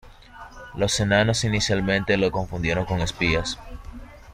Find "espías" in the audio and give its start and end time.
3.01-3.59